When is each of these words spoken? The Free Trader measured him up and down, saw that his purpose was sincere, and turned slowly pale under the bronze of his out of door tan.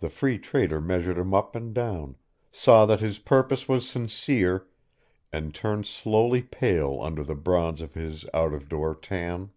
The 0.00 0.08
Free 0.10 0.40
Trader 0.40 0.80
measured 0.80 1.16
him 1.16 1.32
up 1.34 1.54
and 1.54 1.72
down, 1.72 2.16
saw 2.50 2.84
that 2.86 2.98
his 2.98 3.20
purpose 3.20 3.68
was 3.68 3.88
sincere, 3.88 4.66
and 5.32 5.54
turned 5.54 5.86
slowly 5.86 6.42
pale 6.42 6.98
under 7.00 7.22
the 7.22 7.36
bronze 7.36 7.80
of 7.80 7.94
his 7.94 8.24
out 8.34 8.52
of 8.52 8.68
door 8.68 8.92
tan. 8.92 9.50